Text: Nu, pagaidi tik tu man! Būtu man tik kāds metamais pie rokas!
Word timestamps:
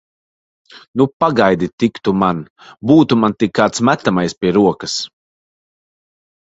Nu, 1.01 1.05
pagaidi 1.23 1.69
tik 1.83 2.01
tu 2.09 2.15
man! 2.23 2.41
Būtu 2.93 3.21
man 3.27 3.39
tik 3.39 3.55
kāds 3.63 3.87
metamais 3.93 4.39
pie 4.43 4.59
rokas! 4.61 5.01